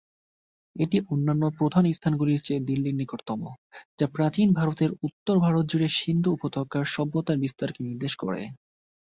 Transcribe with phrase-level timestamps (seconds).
[0.75, 3.41] এটি অন্যান্য প্রধান স্থানগুলির চেয়ে দিল্লির নিকটতম,
[3.99, 8.41] যা প্রাচীন ভারতের উত্তর ভারত জুড়ে সিন্ধু উপত্যকার সভ্যতার বিস্তারকে নির্দেশ করে।